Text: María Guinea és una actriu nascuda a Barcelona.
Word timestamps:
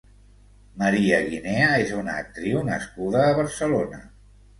María 0.83 1.19
Guinea 1.27 1.67
és 1.81 1.91
una 1.97 2.15
actriu 2.21 2.63
nascuda 2.71 3.21
a 3.27 3.37
Barcelona. 3.41 4.01